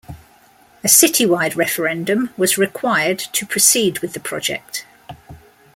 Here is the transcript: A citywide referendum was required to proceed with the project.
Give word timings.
A 0.83 0.87
citywide 0.87 1.55
referendum 1.55 2.31
was 2.35 2.57
required 2.57 3.19
to 3.19 3.45
proceed 3.45 3.99
with 3.99 4.13
the 4.13 4.19
project. 4.19 4.83